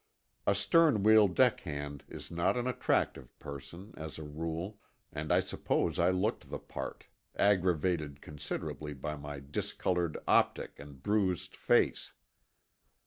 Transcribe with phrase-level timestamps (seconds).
[0.47, 4.79] A sternwheel deckhand is not an attractive person, as a rule,
[5.13, 11.55] and I suppose I looked the part, aggravated considerably by my discolored optic and bruised
[11.55, 12.13] face.